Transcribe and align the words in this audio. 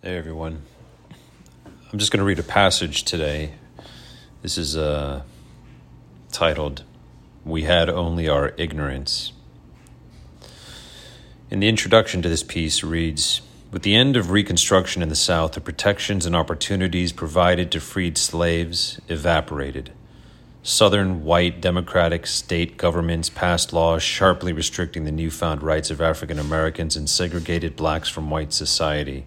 Hey 0.00 0.16
everyone. 0.16 0.62
I'm 1.92 1.98
just 1.98 2.12
going 2.12 2.20
to 2.20 2.24
read 2.24 2.38
a 2.38 2.44
passage 2.44 3.02
today. 3.02 3.54
This 4.42 4.56
is 4.56 4.76
uh, 4.76 5.22
titled, 6.30 6.84
We 7.44 7.64
Had 7.64 7.90
Only 7.90 8.28
Our 8.28 8.54
Ignorance. 8.56 9.32
In 11.50 11.58
the 11.58 11.68
introduction 11.68 12.22
to 12.22 12.28
this 12.28 12.44
piece 12.44 12.84
reads 12.84 13.40
With 13.72 13.82
the 13.82 13.96
end 13.96 14.16
of 14.16 14.30
Reconstruction 14.30 15.02
in 15.02 15.08
the 15.08 15.16
South, 15.16 15.54
the 15.54 15.60
protections 15.60 16.26
and 16.26 16.36
opportunities 16.36 17.12
provided 17.12 17.72
to 17.72 17.80
freed 17.80 18.16
slaves 18.16 19.00
evaporated. 19.08 19.90
Southern 20.62 21.24
white 21.24 21.60
democratic 21.60 22.28
state 22.28 22.76
governments 22.76 23.30
passed 23.30 23.72
laws 23.72 24.04
sharply 24.04 24.52
restricting 24.52 25.02
the 25.02 25.10
newfound 25.10 25.64
rights 25.64 25.90
of 25.90 26.00
African 26.00 26.38
Americans 26.38 26.94
and 26.94 27.10
segregated 27.10 27.74
blacks 27.74 28.08
from 28.08 28.30
white 28.30 28.52
society. 28.52 29.26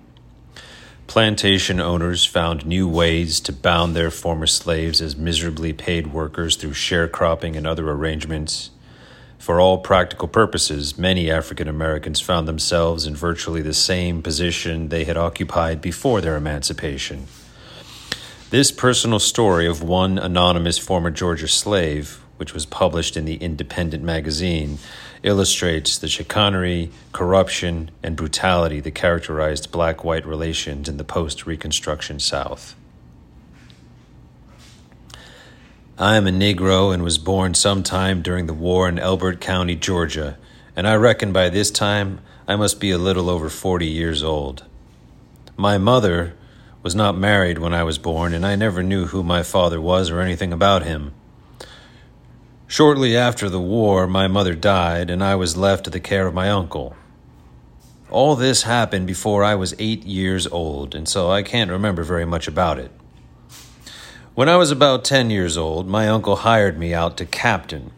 Plantation 1.12 1.82
owners 1.82 2.24
found 2.24 2.66
new 2.66 2.88
ways 2.88 3.42
to 3.42 3.52
bound 3.52 3.94
their 3.94 4.10
former 4.10 4.48
slaves 4.48 5.02
as 5.02 5.18
miserably 5.18 5.74
paid 5.74 6.14
workers 6.14 6.56
through 6.56 6.72
sharecropping 6.72 7.58
and 7.58 7.68
other 7.68 7.92
arrangements. 7.92 8.70
For 9.38 9.60
all 9.60 9.80
practical 9.80 10.30
purposes, 10.30 10.98
many 10.98 11.30
African 11.30 11.68
Americans 11.68 12.22
found 12.22 12.48
themselves 12.48 13.06
in 13.06 13.14
virtually 13.14 13.62
the 13.62 13.74
same 13.74 14.22
position 14.22 14.88
they 14.88 15.04
had 15.04 15.18
occupied 15.18 15.82
before 15.82 16.22
their 16.22 16.38
emancipation. 16.38 17.28
This 18.50 18.72
personal 18.72 19.20
story 19.20 19.68
of 19.68 19.84
one 19.84 20.18
anonymous 20.18 20.78
former 20.78 21.12
Georgia 21.12 21.50
slave, 21.50 22.24
which 22.38 22.54
was 22.54 22.66
published 22.66 23.18
in 23.18 23.26
the 23.26 23.36
Independent 23.36 24.02
magazine, 24.02 24.78
illustrates 25.24 25.98
the 25.98 26.08
chicanery, 26.08 26.92
corruption, 27.12 27.92
and 28.02 28.16
brutality 28.16 28.80
that 28.80 28.96
characterized 28.96 29.72
black 29.72 30.04
white 30.04 30.26
relations 30.26 30.90
in 30.90 30.98
the 30.98 31.04
post 31.04 31.46
Reconstruction 31.46 32.20
South. 32.20 32.76
I 35.98 36.16
am 36.16 36.26
a 36.26 36.32
Negro 36.32 36.92
and 36.92 37.04
was 37.04 37.20
born 37.20 37.54
sometime 37.54 38.24
during 38.24 38.48
the 38.48 38.54
war 38.54 38.90
in 38.90 38.98
Elbert 38.98 39.40
County, 39.40 39.76
Georgia, 39.76 40.38
and 40.76 40.88
I 40.88 40.96
reckon 40.96 41.32
by 41.32 41.50
this 41.50 41.70
time 41.70 42.22
I 42.48 42.56
must 42.56 42.80
be 42.80 42.90
a 42.90 42.98
little 42.98 43.30
over 43.30 43.50
40 43.50 43.86
years 43.86 44.24
old. 44.24 44.66
My 45.56 45.78
mother 45.78 46.34
was 46.82 46.96
not 46.96 47.16
married 47.16 47.60
when 47.60 47.74
I 47.74 47.84
was 47.84 48.00
born, 48.00 48.34
and 48.34 48.44
I 48.46 48.56
never 48.56 48.82
knew 48.82 49.06
who 49.06 49.22
my 49.22 49.44
father 49.44 49.80
was 49.80 50.10
or 50.10 50.20
anything 50.20 50.52
about 50.52 50.84
him. 50.84 51.14
Shortly 52.72 53.18
after 53.18 53.50
the 53.50 53.60
war, 53.60 54.08
my 54.08 54.30
mother 54.30 54.56
died, 54.56 55.10
and 55.10 55.22
I 55.22 55.36
was 55.36 55.58
left 55.58 55.84
to 55.84 55.90
the 55.90 56.00
care 56.00 56.26
of 56.26 56.34
my 56.34 56.50
uncle. 56.50 56.96
All 58.10 58.38
this 58.38 58.64
happened 58.64 59.08
before 59.08 59.44
I 59.44 59.56
was 59.56 59.76
eight 59.78 60.06
years 60.06 60.48
old, 60.48 60.96
and 60.96 61.06
so 61.06 61.30
I 61.30 61.44
can't 61.44 61.70
remember 61.70 62.04
very 62.04 62.24
much 62.24 62.48
about 62.48 62.80
it. 62.80 62.90
When 64.36 64.48
I 64.48 64.56
was 64.56 64.72
about 64.72 65.04
10 65.04 65.30
years 65.30 65.58
old, 65.58 65.86
my 65.86 66.08
uncle 66.08 66.38
hired 66.38 66.80
me 66.80 66.94
out 66.94 67.18
to 67.18 67.26
captain. 67.26 67.92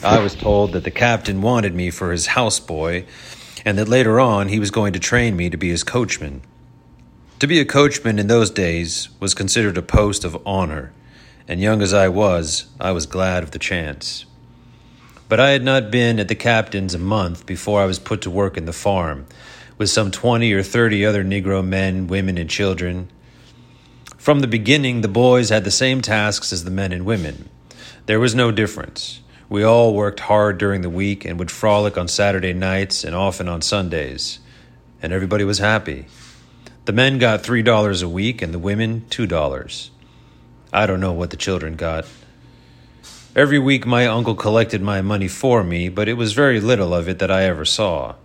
I 0.00 0.20
was 0.20 0.36
told 0.36 0.74
that 0.74 0.84
the 0.84 0.92
captain 0.92 1.42
wanted 1.42 1.74
me 1.74 1.90
for 1.90 2.12
his 2.12 2.28
houseboy, 2.28 3.06
and 3.64 3.76
that 3.78 3.88
later 3.88 4.20
on 4.20 4.46
he 4.46 4.60
was 4.60 4.70
going 4.70 4.92
to 4.92 5.00
train 5.00 5.34
me 5.34 5.50
to 5.50 5.56
be 5.56 5.70
his 5.70 5.82
coachman. 5.82 6.42
To 7.40 7.48
be 7.48 7.58
a 7.58 7.64
coachman 7.64 8.20
in 8.20 8.28
those 8.28 8.52
days 8.52 9.08
was 9.18 9.34
considered 9.34 9.76
a 9.76 9.82
post 9.82 10.24
of 10.24 10.40
honor 10.46 10.92
and 11.46 11.60
young 11.60 11.82
as 11.82 11.92
I 11.92 12.08
was, 12.08 12.66
I 12.80 12.92
was 12.92 13.06
glad 13.06 13.42
of 13.42 13.50
the 13.50 13.58
chance. 13.58 14.24
But 15.28 15.40
I 15.40 15.50
had 15.50 15.64
not 15.64 15.90
been 15.90 16.20
at 16.20 16.28
the 16.28 16.34
captain's 16.34 16.94
a 16.94 16.98
month 16.98 17.46
before 17.46 17.80
I 17.80 17.86
was 17.86 17.98
put 17.98 18.22
to 18.22 18.30
work 18.30 18.56
in 18.56 18.66
the 18.66 18.72
farm, 18.72 19.26
with 19.76 19.90
some 19.90 20.10
twenty 20.10 20.52
or 20.52 20.62
thirty 20.62 21.04
other 21.04 21.24
Negro 21.24 21.64
men, 21.64 22.06
women, 22.06 22.38
and 22.38 22.48
children. 22.48 23.10
From 24.16 24.40
the 24.40 24.46
beginning, 24.46 25.00
the 25.00 25.08
boys 25.08 25.50
had 25.50 25.64
the 25.64 25.70
same 25.70 26.00
tasks 26.00 26.52
as 26.52 26.64
the 26.64 26.70
men 26.70 26.92
and 26.92 27.04
women. 27.04 27.48
There 28.06 28.20
was 28.20 28.34
no 28.34 28.50
difference. 28.50 29.20
We 29.48 29.62
all 29.62 29.94
worked 29.94 30.20
hard 30.20 30.58
during 30.58 30.80
the 30.80 30.90
week 30.90 31.24
and 31.24 31.38
would 31.38 31.50
frolic 31.50 31.98
on 31.98 32.08
Saturday 32.08 32.52
nights 32.52 33.04
and 33.04 33.14
often 33.14 33.48
on 33.48 33.60
Sundays. 33.60 34.38
And 35.02 35.12
everybody 35.12 35.44
was 35.44 35.58
happy. 35.58 36.06
The 36.86 36.92
men 36.92 37.18
got 37.18 37.42
$3 37.42 38.02
a 38.02 38.08
week 38.08 38.42
and 38.42 38.52
the 38.52 38.58
women 38.58 39.04
$2. 39.10 39.90
I 40.74 40.86
don't 40.86 40.98
know 40.98 41.12
what 41.12 41.30
the 41.30 41.36
children 41.36 41.76
got. 41.76 42.04
Every 43.36 43.60
week, 43.60 43.86
my 43.86 44.08
uncle 44.08 44.34
collected 44.34 44.82
my 44.82 45.02
money 45.02 45.28
for 45.28 45.62
me, 45.62 45.88
but 45.88 46.08
it 46.08 46.14
was 46.14 46.32
very 46.32 46.58
little 46.58 46.92
of 46.92 47.08
it 47.08 47.20
that 47.20 47.30
I 47.30 47.44
ever 47.44 47.64
saw. 47.64 48.16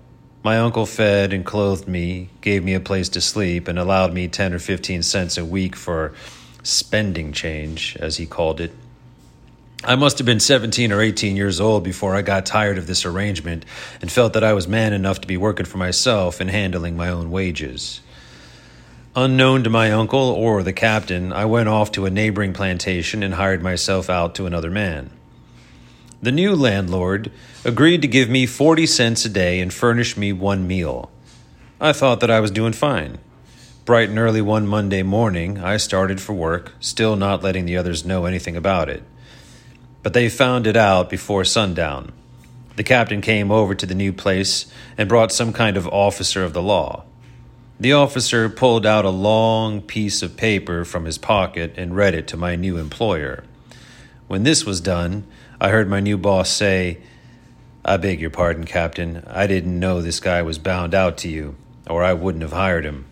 My 0.44 0.58
uncle 0.58 0.88
fed 0.88 1.32
and 1.32 1.46
clothed 1.46 1.88
me, 1.88 2.30
gave 2.42 2.64
me 2.64 2.74
a 2.74 2.80
place 2.80 3.08
to 3.10 3.22
sleep, 3.22 3.68
and 3.68 3.78
allowed 3.78 4.16
me 4.16 4.28
10 4.28 4.56
or 4.56 4.58
15 4.58 5.04
cents 5.04 5.38
a 5.38 5.46
week 5.46 5.76
for 5.76 6.16
spending 6.64 7.34
change, 7.34 7.96
as 8.00 8.18
he 8.18 8.26
called 8.26 8.60
it. 8.60 8.72
I 9.84 9.96
must 9.96 10.18
have 10.18 10.26
been 10.26 10.40
17 10.40 10.92
or 10.92 11.02
18 11.02 11.36
years 11.36 11.62
old 11.62 11.84
before 11.84 12.16
I 12.16 12.24
got 12.24 12.48
tired 12.48 12.80
of 12.80 12.88
this 12.88 13.06
arrangement 13.06 13.64
and 14.02 14.12
felt 14.12 14.34
that 14.34 14.44
I 14.44 14.54
was 14.54 14.68
man 14.68 14.94
enough 14.94 15.22
to 15.22 15.28
be 15.28 15.38
working 15.38 15.68
for 15.68 15.78
myself 15.78 16.42
and 16.42 16.50
handling 16.50 16.98
my 16.98 17.10
own 17.10 17.30
wages. 17.30 18.02
Unknown 19.16 19.64
to 19.64 19.72
my 19.72 19.92
uncle 19.92 20.20
or 20.20 20.62
the 20.62 20.72
captain, 20.72 21.34
I 21.34 21.46
went 21.46 21.68
off 21.68 21.92
to 21.94 22.06
a 22.06 22.12
neighboring 22.12 22.53
plantation 22.53 23.24
and 23.24 23.34
hired 23.34 23.64
myself 23.64 24.08
out 24.08 24.36
to 24.36 24.46
another 24.46 24.70
man. 24.70 25.09
The 26.22 26.31
new 26.31 26.56
landlord 26.56 27.31
agreed 27.66 28.03
to 28.03 28.08
give 28.08 28.30
me 28.30 28.46
40 28.46 28.86
cents 28.86 29.25
a 29.25 29.30
day 29.30 29.62
and 29.62 29.74
furnish 29.74 30.16
me 30.16 30.31
one 30.31 30.68
meal. 30.68 31.09
I 31.81 31.92
thought 31.92 32.19
that 32.19 32.30
I 32.30 32.40
was 32.40 32.52
doing 32.52 32.74
fine. 32.74 33.18
Bright 33.84 34.09
and 34.09 34.19
early 34.19 34.44
one 34.44 34.68
Monday 34.68 35.02
morning, 35.02 35.58
I 35.58 35.78
started 35.78 36.22
for 36.22 36.34
work, 36.34 36.74
still 36.80 37.16
not 37.16 37.42
letting 37.42 37.66
the 37.66 37.78
others 37.78 38.06
know 38.06 38.25
anything 38.25 38.56
about 38.56 38.90
it. 38.90 39.02
But 40.03 40.14
they 40.14 40.30
found 40.30 40.68
it 40.68 40.78
out 40.78 41.09
before 41.09 41.46
sundown. 41.46 42.12
The 42.75 42.84
captain 42.84 43.22
came 43.22 43.50
over 43.50 43.74
to 43.74 43.88
the 43.88 43.96
new 43.96 44.14
place 44.14 44.72
and 45.00 45.09
brought 45.09 45.31
some 45.31 45.52
kind 45.52 45.78
of 45.78 45.88
officer 45.88 46.44
of 46.44 46.53
the 46.53 46.62
law. 46.62 47.06
The 47.80 47.94
officer 47.94 48.50
pulled 48.50 48.86
out 48.86 49.06
a 49.06 49.10
long 49.10 49.82
piece 49.82 50.22
of 50.22 50.36
paper 50.36 50.84
from 50.84 51.06
his 51.06 51.18
pocket 51.18 51.74
and 51.78 51.96
read 51.96 52.14
it 52.14 52.28
to 52.28 52.38
my 52.38 52.58
new 52.58 52.78
employer. 52.78 53.46
When 54.28 54.44
this 54.44 54.66
was 54.66 54.82
done, 54.82 55.26
I 55.62 55.70
heard 55.70 55.88
my 55.88 56.02
new 56.02 56.18
boss 56.18 56.50
say, 56.50 56.98
I 57.86 57.96
beg 57.96 58.20
your 58.20 58.32
pardon, 58.32 58.66
Captain. 58.66 59.24
I 59.26 59.48
didn't 59.48 59.80
know 59.80 60.02
this 60.02 60.20
guy 60.20 60.42
was 60.42 60.60
bound 60.60 60.94
out 60.94 61.18
to 61.20 61.30
you, 61.30 61.56
or 61.90 62.04
I 62.04 62.12
wouldn't 62.12 62.42
have 62.42 62.52
hired 62.52 62.84
him. 62.84 63.06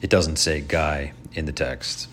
It 0.00 0.08
doesn't 0.08 0.36
say 0.36 0.60
guy 0.60 1.14
in 1.32 1.46
the 1.46 1.52
text. 1.52 2.08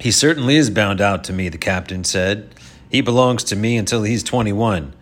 He 0.00 0.10
certainly 0.10 0.56
is 0.56 0.70
bound 0.70 1.02
out 1.02 1.22
to 1.24 1.34
me, 1.34 1.50
the 1.50 1.58
captain 1.58 2.02
said. 2.02 2.54
He 2.90 3.02
belongs 3.02 3.44
to 3.44 3.56
me 3.56 3.76
until 3.76 4.04
he's 4.04 4.22
21 4.22 4.94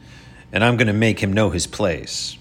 and 0.52 0.64
I'm 0.64 0.76
going 0.76 0.86
to 0.86 0.92
make 0.92 1.20
him 1.20 1.32
know 1.32 1.50
his 1.50 1.66
place. 1.66 2.38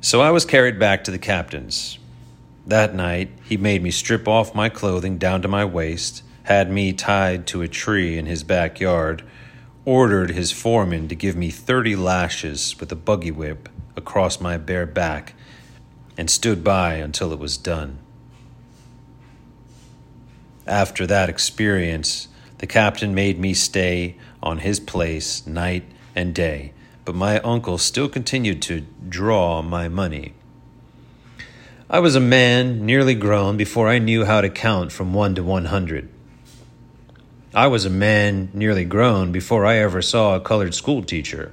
So 0.00 0.20
I 0.20 0.30
was 0.30 0.44
carried 0.44 0.78
back 0.78 1.04
to 1.04 1.10
the 1.10 1.18
captain's. 1.18 1.98
That 2.66 2.94
night, 2.94 3.30
he 3.44 3.56
made 3.56 3.82
me 3.82 3.90
strip 3.90 4.28
off 4.28 4.54
my 4.54 4.68
clothing 4.68 5.18
down 5.18 5.42
to 5.42 5.48
my 5.48 5.64
waist, 5.64 6.22
had 6.44 6.70
me 6.70 6.92
tied 6.92 7.46
to 7.48 7.62
a 7.62 7.68
tree 7.68 8.18
in 8.18 8.26
his 8.26 8.42
backyard, 8.44 9.22
ordered 9.84 10.30
his 10.30 10.52
foreman 10.52 11.08
to 11.08 11.14
give 11.14 11.36
me 11.36 11.50
30 11.50 11.96
lashes 11.96 12.78
with 12.80 12.90
a 12.92 12.96
buggy 12.96 13.30
whip 13.30 13.68
across 13.96 14.40
my 14.40 14.56
bare 14.56 14.86
back, 14.86 15.34
and 16.16 16.30
stood 16.30 16.62
by 16.62 16.94
until 16.94 17.32
it 17.32 17.38
was 17.38 17.56
done. 17.56 17.98
After 20.66 21.06
that 21.06 21.28
experience, 21.28 22.28
the 22.58 22.66
captain 22.66 23.14
made 23.14 23.38
me 23.38 23.54
stay 23.54 24.16
on 24.42 24.58
his 24.58 24.80
place 24.80 25.46
night 25.46 25.84
and 26.14 26.34
day, 26.34 26.72
but 27.04 27.14
my 27.14 27.40
uncle 27.40 27.78
still 27.78 28.08
continued 28.08 28.62
to 28.62 28.86
draw 29.08 29.62
my 29.62 29.88
money. 29.88 30.34
I 31.90 31.98
was 31.98 32.14
a 32.14 32.20
man 32.20 32.86
nearly 32.86 33.14
grown 33.14 33.56
before 33.56 33.88
I 33.88 33.98
knew 33.98 34.24
how 34.24 34.40
to 34.40 34.48
count 34.48 34.90
from 34.90 35.12
one 35.12 35.34
to 35.34 35.42
one 35.42 35.66
hundred. 35.66 36.08
I 37.54 37.66
was 37.68 37.84
a 37.84 37.90
man 37.90 38.50
nearly 38.52 38.84
grown 38.84 39.30
before 39.30 39.64
I 39.64 39.76
ever 39.76 40.02
saw 40.02 40.34
a 40.34 40.40
colored 40.40 40.74
school 40.74 41.04
teacher. 41.04 41.52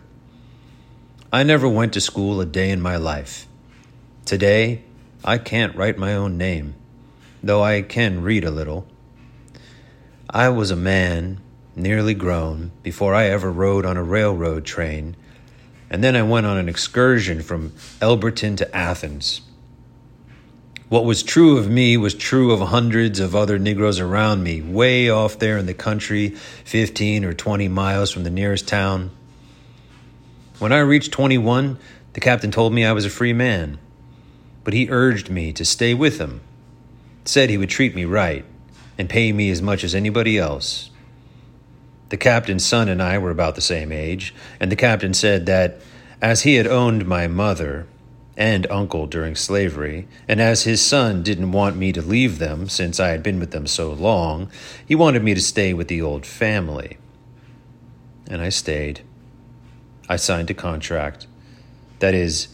I 1.32 1.44
never 1.44 1.70
went 1.70 1.94
to 1.94 2.02
school 2.02 2.42
a 2.42 2.46
day 2.46 2.72
in 2.72 2.82
my 2.82 2.98
life. 2.98 3.48
Today, 4.26 4.84
I 5.24 5.38
can't 5.38 5.76
write 5.76 5.98
my 5.98 6.16
own 6.16 6.38
name, 6.38 6.76
though 7.44 7.64
I 7.64 7.82
can 7.84 8.24
read 8.24 8.44
a 8.44 8.52
little. 8.52 8.88
I 10.34 10.48
was 10.48 10.72
a 10.72 10.78
man 10.78 11.42
nearly 11.76 12.14
grown, 12.14 12.72
before 12.84 13.14
I 13.14 13.26
ever 13.26 13.52
rode 13.52 13.86
on 13.86 13.98
a 13.98 14.04
railroad 14.04 14.64
train, 14.64 15.18
and 15.90 16.02
then 16.02 16.16
I 16.16 16.24
went 16.24 16.46
on 16.46 16.58
an 16.58 16.70
excursion 16.70 17.42
from 17.42 17.74
Elberton 18.00 18.56
to 18.58 18.76
Athens. 18.76 19.42
What 20.88 21.04
was 21.04 21.22
true 21.22 21.58
of 21.58 21.70
me 21.70 21.98
was 21.98 22.14
true 22.14 22.54
of 22.54 22.62
hundreds 22.62 23.20
of 23.20 23.36
other 23.36 23.60
Negroes 23.60 24.00
around 24.00 24.42
me, 24.42 24.62
way 24.62 25.10
off 25.10 25.38
there 25.38 25.58
in 25.58 25.66
the 25.66 25.74
country, 25.74 26.30
15 26.30 27.26
or 27.26 27.34
20 27.34 27.68
miles 27.68 28.10
from 28.10 28.24
the 28.24 28.30
nearest 28.30 28.70
town. 28.70 29.12
When 30.60 30.72
I 30.72 30.80
reached 30.80 31.12
21, 31.12 31.78
the 32.14 32.22
captain 32.22 32.52
told 32.52 32.72
me 32.72 32.86
I 32.86 32.94
was 32.94 33.04
a 33.04 33.10
free 33.10 33.34
man, 33.34 33.80
but 34.64 34.74
he 34.74 34.90
urged 34.90 35.30
me 35.30 35.52
to 35.52 35.66
stay 35.66 35.94
with 35.94 36.20
him, 36.20 36.40
said 37.26 37.50
he 37.50 37.58
would 37.58 37.70
treat 37.70 37.94
me 37.96 38.06
right 38.06 38.46
and 39.02 39.10
pay 39.10 39.32
me 39.32 39.50
as 39.50 39.64
much 39.64 39.84
as 39.84 39.96
anybody 39.96 40.38
else. 40.38 40.92
The 42.10 42.18
captain's 42.18 42.64
son 42.64 42.88
and 42.88 43.02
I 43.02 43.18
were 43.18 43.32
about 43.32 43.56
the 43.56 43.62
same 43.62 43.92
age, 43.92 44.32
and 44.60 44.72
the 44.72 44.76
captain 44.76 45.16
said 45.16 45.48
that 45.48 45.82
as 46.22 46.44
he 46.44 46.54
had 46.54 46.68
owned 46.68 47.08
my 47.08 47.26
mother 47.26 47.88
and 48.38 48.70
uncle 48.70 49.08
during 49.08 49.36
slavery, 49.36 50.08
and 50.28 50.40
as 50.40 50.66
his 50.66 50.86
son 50.86 51.24
didn't 51.24 51.52
want 51.52 51.78
me 51.78 51.92
to 51.94 52.02
leave 52.04 52.38
them 52.38 52.70
since 52.70 53.00
I 53.00 53.08
had 53.08 53.24
been 53.24 53.40
with 53.40 53.50
them 53.50 53.66
so 53.66 53.92
long, 53.92 54.52
he 54.86 54.94
wanted 54.94 55.24
me 55.24 55.34
to 55.34 55.42
stay 55.42 55.74
with 55.74 55.88
the 55.88 56.04
old 56.04 56.24
family. 56.24 57.00
And 58.28 58.40
I 58.40 58.50
stayed. 58.50 59.02
I 60.08 60.18
signed 60.18 60.52
a 60.52 60.54
contract. 60.54 61.26
That 61.98 62.14
is, 62.14 62.50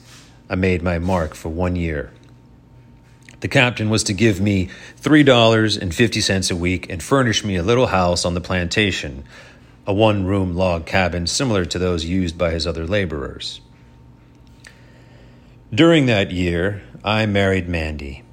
I 0.49 0.55
made 0.55 0.81
my 0.81 0.97
mark 0.97 1.35
for 1.35 1.49
one 1.49 1.75
year. 1.75 2.13
The 3.39 3.47
captain 3.47 3.89
was 3.89 4.03
to 4.05 4.13
give 4.13 4.41
me 4.41 4.69
$3.50 5.01 6.51
a 6.51 6.55
week 6.55 6.89
and 6.89 7.03
furnish 7.03 7.43
me 7.43 7.55
a 7.55 7.63
little 7.63 7.87
house 7.87 8.25
on 8.25 8.33
the 8.33 8.41
plantation, 8.41 9.23
a 9.85 9.93
one 9.93 10.25
room 10.25 10.55
log 10.55 10.85
cabin 10.85 11.27
similar 11.27 11.63
to 11.65 11.77
those 11.77 12.03
used 12.03 12.37
by 12.37 12.51
his 12.51 12.65
other 12.65 12.87
laborers. 12.87 13.61
During 15.73 16.07
that 16.07 16.31
year, 16.31 16.81
I 17.03 17.25
married 17.25 17.69
Mandy. 17.69 18.23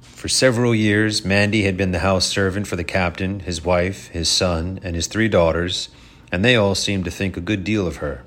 For 0.00 0.28
several 0.28 0.74
years, 0.74 1.24
Mandy 1.24 1.62
had 1.62 1.76
been 1.76 1.92
the 1.92 2.00
house 2.00 2.26
servant 2.26 2.66
for 2.66 2.76
the 2.76 2.84
captain, 2.84 3.40
his 3.40 3.64
wife, 3.64 4.08
his 4.08 4.28
son, 4.28 4.80
and 4.82 4.96
his 4.96 5.06
three 5.06 5.28
daughters, 5.28 5.90
and 6.32 6.44
they 6.44 6.56
all 6.56 6.74
seemed 6.74 7.04
to 7.04 7.10
think 7.10 7.36
a 7.36 7.40
good 7.40 7.64
deal 7.64 7.86
of 7.86 7.96
her. 7.96 8.24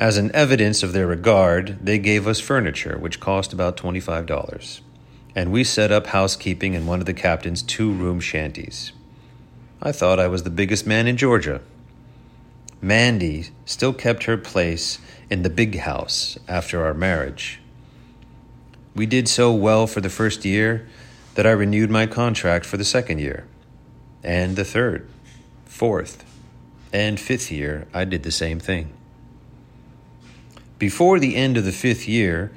As 0.00 0.16
an 0.16 0.34
evidence 0.34 0.82
of 0.82 0.94
their 0.94 1.06
regard, 1.06 1.78
they 1.84 1.98
gave 1.98 2.26
us 2.26 2.40
furniture, 2.40 2.96
which 2.96 3.20
cost 3.20 3.52
about 3.52 3.76
$25, 3.76 4.80
and 5.34 5.52
we 5.52 5.62
set 5.62 5.92
up 5.92 6.06
housekeeping 6.06 6.72
in 6.72 6.86
one 6.86 7.00
of 7.00 7.04
the 7.04 7.12
captain's 7.12 7.60
two 7.60 7.92
room 7.92 8.18
shanties. 8.18 8.92
I 9.82 9.92
thought 9.92 10.18
I 10.18 10.26
was 10.26 10.42
the 10.42 10.48
biggest 10.48 10.86
man 10.86 11.06
in 11.06 11.18
Georgia. 11.18 11.60
Mandy 12.80 13.48
still 13.66 13.92
kept 13.92 14.24
her 14.24 14.38
place 14.38 15.00
in 15.28 15.42
the 15.42 15.50
big 15.50 15.80
house 15.80 16.38
after 16.48 16.82
our 16.82 16.94
marriage. 16.94 17.60
We 18.96 19.04
did 19.04 19.28
so 19.28 19.52
well 19.52 19.86
for 19.86 20.00
the 20.00 20.08
first 20.08 20.46
year 20.46 20.88
that 21.34 21.46
I 21.46 21.50
renewed 21.50 21.90
my 21.90 22.06
contract 22.06 22.64
for 22.64 22.78
the 22.78 22.86
second 22.86 23.18
year, 23.18 23.44
and 24.24 24.56
the 24.56 24.64
third, 24.64 25.06
fourth, 25.66 26.24
and 26.90 27.20
fifth 27.20 27.52
year, 27.52 27.86
I 27.92 28.06
did 28.06 28.22
the 28.22 28.32
same 28.32 28.60
thing. 28.60 28.94
Before 30.80 31.18
the 31.18 31.36
end 31.36 31.58
of 31.58 31.66
the 31.66 31.72
fifth 31.72 32.08
year, 32.08 32.52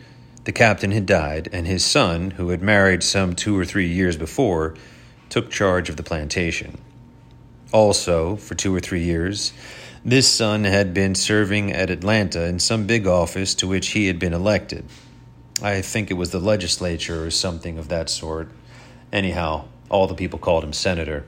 the 0.46 0.54
captain 0.54 0.92
had 0.92 1.06
died, 1.06 1.50
and 1.52 1.68
his 1.68 1.84
son, 1.84 2.32
who 2.32 2.50
had 2.50 2.62
married 2.62 3.04
some 3.04 3.36
two 3.36 3.60
or 3.60 3.66
three 3.66 3.90
years 3.90 4.16
before, 4.16 4.76
took 5.28 5.52
charge 5.52 5.90
of 5.90 5.98
the 5.98 6.04
plantation. 6.04 6.78
Also, 7.74 8.38
for 8.38 8.56
two 8.56 8.74
or 8.74 8.80
three 8.80 9.04
years, 9.04 9.52
this 10.06 10.26
son 10.26 10.64
had 10.64 10.94
been 10.94 11.16
serving 11.16 11.74
at 11.74 11.90
Atlanta 11.90 12.46
in 12.46 12.60
some 12.60 12.88
big 12.88 13.06
office 13.08 13.54
to 13.56 13.68
which 13.68 13.90
he 13.90 14.08
had 14.08 14.20
been 14.20 14.34
elected. 14.34 14.86
I 15.62 15.82
think 15.82 16.10
it 16.10 16.14
was 16.14 16.30
the 16.30 16.40
legislature 16.40 17.26
or 17.26 17.30
something 17.30 17.78
of 17.78 17.90
that 17.90 18.10
sort. 18.10 18.50
Anyhow, 19.12 19.66
all 19.90 20.08
the 20.08 20.16
people 20.16 20.40
called 20.40 20.64
him 20.64 20.72
senator. 20.72 21.26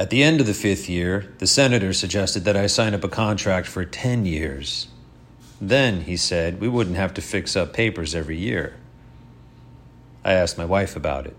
At 0.00 0.08
the 0.08 0.22
end 0.22 0.40
of 0.40 0.46
the 0.46 0.54
fifth 0.54 0.88
year, 0.88 1.30
the 1.40 1.46
senator 1.46 1.92
suggested 1.92 2.46
that 2.46 2.56
I 2.56 2.68
sign 2.68 2.94
up 2.94 3.04
a 3.04 3.08
contract 3.08 3.66
for 3.66 3.84
10 3.84 4.24
years. 4.24 4.88
Then, 5.60 6.00
he 6.04 6.16
said, 6.16 6.58
we 6.58 6.68
wouldn't 6.68 6.96
have 6.96 7.12
to 7.12 7.20
fix 7.20 7.54
up 7.54 7.74
papers 7.74 8.14
every 8.14 8.38
year. 8.38 8.76
I 10.24 10.32
asked 10.32 10.56
my 10.56 10.64
wife 10.64 10.96
about 10.96 11.26
it. 11.26 11.36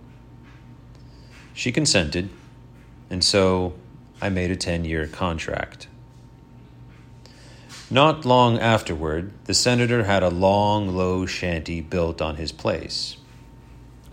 She 1.55 1.71
consented, 1.71 2.29
and 3.09 3.23
so 3.23 3.73
I 4.21 4.29
made 4.29 4.51
a 4.51 4.55
10 4.55 4.85
year 4.85 5.07
contract. 5.07 5.87
Not 7.89 8.25
long 8.25 8.59
afterward, 8.59 9.31
the 9.45 9.55
senator 9.55 10.03
had 10.03 10.21
a 10.21 10.29
long, 10.29 10.95
low 10.95 11.25
shanty 11.25 11.81
built 11.81 12.21
on 12.21 12.35
his 12.35 12.51
place. 12.51 13.17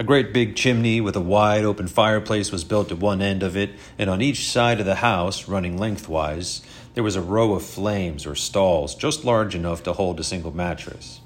A 0.00 0.04
great 0.04 0.32
big 0.32 0.54
chimney 0.54 1.00
with 1.00 1.16
a 1.16 1.20
wide 1.20 1.64
open 1.64 1.88
fireplace 1.88 2.52
was 2.52 2.62
built 2.62 2.92
at 2.92 2.98
one 2.98 3.20
end 3.20 3.42
of 3.42 3.56
it, 3.56 3.70
and 3.98 4.08
on 4.08 4.22
each 4.22 4.48
side 4.48 4.78
of 4.78 4.86
the 4.86 4.96
house, 4.96 5.48
running 5.48 5.76
lengthwise, 5.76 6.62
there 6.94 7.02
was 7.02 7.16
a 7.16 7.20
row 7.20 7.54
of 7.54 7.64
flames 7.64 8.24
or 8.24 8.36
stalls 8.36 8.94
just 8.94 9.24
large 9.24 9.56
enough 9.56 9.82
to 9.82 9.92
hold 9.92 10.20
a 10.20 10.24
single 10.24 10.54
mattress. 10.54 11.20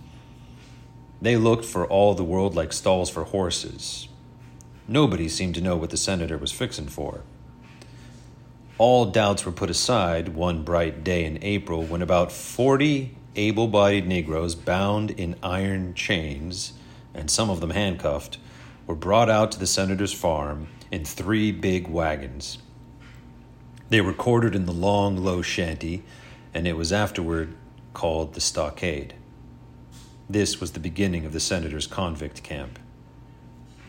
They 1.21 1.37
looked 1.37 1.67
for 1.67 1.87
all 1.87 2.15
the 2.15 2.25
world 2.25 2.55
like 2.55 2.73
stalls 2.73 3.11
for 3.11 3.25
horses. 3.25 4.09
Nobody 4.89 5.29
seemed 5.29 5.55
to 5.57 5.61
know 5.61 5.77
what 5.77 5.91
the 5.91 5.99
senator 5.99 6.39
was 6.39 6.51
fixing 6.51 6.89
for. 6.89 7.21
All 8.79 9.05
doubts 9.05 9.45
were 9.45 9.53
put 9.53 9.69
aside 9.69 10.31
one 10.31 10.65
bright 10.65 11.05
day 11.05 11.27
in 11.27 11.39
April 11.43 11.83
when 11.83 12.01
about 12.01 12.33
40 12.33 13.15
able 13.37 13.69
bodied 13.69 14.07
Negroes 14.07 14.55
bound 14.55 15.11
in 15.11 15.37
iron 15.43 15.93
chains, 15.93 16.73
and 17.13 17.31
some 17.31 17.51
of 17.51 17.61
them 17.61 17.71
handcuffed, 17.71 18.39
were 18.87 18.95
brought 18.95 19.31
out 19.31 19.53
to 19.53 19.59
the 19.59 19.67
senator's 19.67 20.13
farm 20.13 20.69
in 20.91 21.05
three 21.05 21.53
big 21.53 21.89
wagons. 21.89 22.59
They 23.89 24.01
were 24.01 24.13
quartered 24.13 24.55
in 24.55 24.67
the 24.67 24.73
long, 24.73 25.17
low 25.17 25.43
shanty, 25.43 26.03
and 26.55 26.67
it 26.67 26.77
was 26.77 26.93
afterward 26.93 27.55
called 27.95 28.35
the 28.35 28.41
stockade. 28.41 29.15
This 30.29 30.61
was 30.61 30.73
the 30.73 30.81
beginning 30.81 31.27
of 31.27 31.33
the 31.33 31.41
senator's 31.41 31.87
convict 31.87 32.43
camp. 32.43 32.79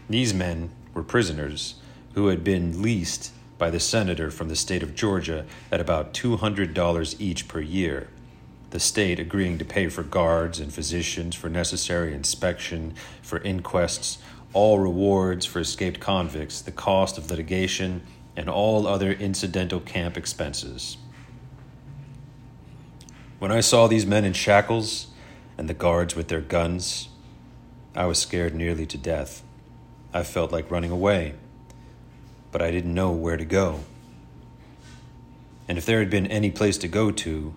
These 0.09 0.33
men 0.33 0.71
were 0.93 1.03
prisoners 1.03 1.75
who 2.15 2.27
had 2.27 2.43
been 2.43 2.81
leased 2.81 3.31
by 3.57 3.69
the 3.69 3.79
senator 3.79 4.29
from 4.29 4.49
the 4.49 4.55
state 4.55 4.83
of 4.83 4.95
Georgia 4.95 5.45
at 5.71 5.79
about 5.79 6.13
$200 6.13 7.15
each 7.19 7.47
per 7.47 7.61
year, 7.61 8.09
the 8.71 8.79
state 8.79 9.19
agreeing 9.19 9.57
to 9.57 9.65
pay 9.65 9.87
for 9.87 10.03
guards 10.03 10.59
and 10.59 10.73
physicians 10.73 11.35
for 11.35 11.47
necessary 11.49 12.13
inspection, 12.13 12.93
for 13.21 13.37
inquests, 13.37 14.17
all 14.53 14.79
rewards 14.79 15.45
for 15.45 15.59
escaped 15.59 15.99
convicts, 15.99 16.61
the 16.61 16.71
cost 16.71 17.17
of 17.17 17.29
litigation, 17.29 18.01
and 18.35 18.49
all 18.49 18.87
other 18.87 19.11
incidental 19.11 19.79
camp 19.79 20.17
expenses. 20.17 20.97
When 23.39 23.51
I 23.51 23.59
saw 23.59 23.87
these 23.87 24.05
men 24.05 24.23
in 24.23 24.33
shackles 24.33 25.07
and 25.57 25.67
the 25.67 25.73
guards 25.73 26.15
with 26.15 26.29
their 26.29 26.41
guns, 26.41 27.09
I 27.95 28.05
was 28.05 28.17
scared 28.17 28.55
nearly 28.55 28.85
to 28.85 28.97
death. 28.97 29.43
I 30.13 30.23
felt 30.23 30.51
like 30.51 30.71
running 30.71 30.91
away, 30.91 31.33
but 32.51 32.61
I 32.61 32.71
didn't 32.71 32.93
know 32.93 33.11
where 33.11 33.37
to 33.37 33.45
go. 33.45 33.81
And 35.67 35.77
if 35.77 35.85
there 35.85 35.99
had 35.99 36.09
been 36.09 36.27
any 36.27 36.51
place 36.51 36.77
to 36.79 36.87
go 36.87 37.11
to, 37.11 37.53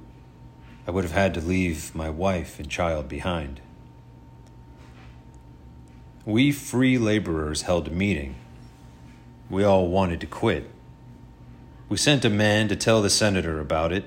I 0.86 0.90
would 0.90 1.04
have 1.04 1.12
had 1.12 1.34
to 1.34 1.40
leave 1.40 1.94
my 1.94 2.08
wife 2.08 2.58
and 2.58 2.70
child 2.70 3.08
behind. 3.08 3.60
We 6.26 6.50
free 6.50 6.98
laborers 6.98 7.62
held 7.62 7.86
a 7.86 7.92
meeting. 7.92 8.34
We 9.48 9.62
all 9.62 9.86
wanted 9.86 10.20
to 10.22 10.26
quit. 10.26 10.68
We 11.88 11.96
sent 11.96 12.24
a 12.24 12.30
man 12.30 12.66
to 12.66 12.74
tell 12.74 13.00
the 13.00 13.10
senator 13.10 13.60
about 13.60 13.92
it. 13.92 14.04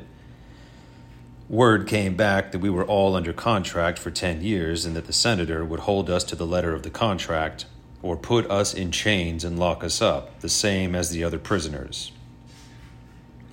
Word 1.48 1.88
came 1.88 2.18
back 2.18 2.52
that 2.52 2.60
we 2.60 2.70
were 2.70 2.84
all 2.84 3.16
under 3.16 3.32
contract 3.32 3.98
for 3.98 4.12
10 4.12 4.42
years 4.42 4.86
and 4.86 4.98
that 4.98 5.06
the 5.06 5.14
senator 5.14 5.64
would 5.64 5.80
hold 5.80 6.10
us 6.10 6.26
to 6.26 6.36
the 6.36 6.46
letter 6.46 6.74
of 6.74 6.84
the 6.84 6.90
contract 6.90 7.66
or 8.02 8.18
put 8.18 8.52
us 8.52 8.74
in 8.74 8.92
chains 8.92 9.46
and 9.46 9.58
lock 9.58 9.82
us 9.82 10.02
up, 10.02 10.42
the 10.42 10.50
same 10.50 10.96
as 10.96 11.12
the 11.12 11.24
other 11.24 11.40
prisoners. 11.40 12.12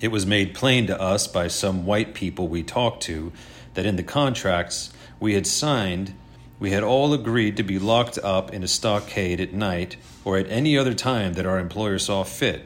It 0.01 0.09
was 0.09 0.25
made 0.25 0.53
plain 0.53 0.87
to 0.87 1.01
us 1.01 1.25
by 1.25 1.47
some 1.47 1.85
white 1.85 2.13
people 2.13 2.49
we 2.49 2.63
talked 2.63 3.01
to 3.03 3.31
that 3.75 3.85
in 3.85 3.95
the 3.95 4.03
contracts 4.03 4.91
we 5.21 5.35
had 5.35 5.47
signed 5.47 6.13
we 6.59 6.71
had 6.71 6.83
all 6.83 7.13
agreed 7.13 7.57
to 7.57 7.63
be 7.63 7.77
locked 7.77 8.17
up 8.23 8.53
in 8.53 8.63
a 8.63 8.67
stockade 8.67 9.39
at 9.39 9.53
night 9.53 9.95
or 10.25 10.37
at 10.37 10.49
any 10.49 10.77
other 10.77 10.93
time 10.93 11.33
that 11.33 11.45
our 11.45 11.59
employer 11.59 11.99
saw 11.99 12.23
fit. 12.23 12.65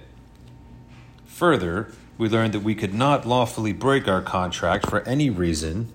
Further, 1.25 1.91
we 2.17 2.29
learned 2.29 2.53
that 2.53 2.61
we 2.61 2.75
could 2.75 2.93
not 2.93 3.25
lawfully 3.25 3.73
break 3.73 4.07
our 4.07 4.21
contract 4.21 4.89
for 4.89 5.01
any 5.07 5.29
reason 5.29 5.91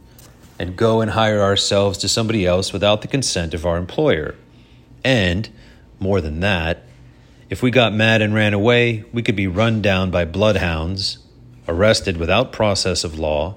and 0.58 0.76
go 0.76 1.00
and 1.00 1.12
hire 1.12 1.40
ourselves 1.40 1.98
to 1.98 2.08
somebody 2.08 2.44
else 2.44 2.72
without 2.72 3.02
the 3.02 3.08
consent 3.08 3.54
of 3.54 3.64
our 3.64 3.76
employer. 3.76 4.34
And, 5.04 5.48
more 6.00 6.20
than 6.20 6.40
that, 6.40 6.82
if 7.48 7.62
we 7.62 7.70
got 7.70 7.94
mad 7.94 8.22
and 8.22 8.34
ran 8.34 8.54
away, 8.54 9.04
we 9.12 9.22
could 9.22 9.36
be 9.36 9.46
run 9.46 9.80
down 9.80 10.10
by 10.10 10.24
bloodhounds, 10.24 11.18
arrested 11.68 12.16
without 12.16 12.52
process 12.52 13.04
of 13.04 13.18
law, 13.18 13.56